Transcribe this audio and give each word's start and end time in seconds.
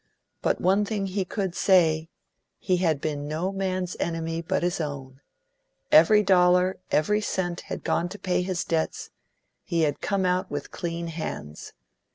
But 0.41 0.59
one 0.59 0.83
thing 0.83 1.05
he 1.05 1.23
could 1.25 1.53
say: 1.53 2.09
he 2.57 2.77
had 2.77 2.99
been 3.01 3.27
no 3.27 3.51
man's 3.51 3.95
enemy 3.99 4.41
but 4.41 4.63
his 4.63 4.81
own; 4.81 5.21
every 5.91 6.23
dollar, 6.23 6.79
every 6.89 7.21
cent 7.21 7.61
had 7.69 7.83
gone 7.83 8.09
to 8.09 8.17
pay 8.17 8.41
his 8.41 8.63
debts; 8.63 9.11
he 9.63 9.81
had 9.81 10.01
come 10.01 10.25
out 10.25 10.49
with 10.49 10.71
clean 10.71 11.05
hands. 11.09 11.73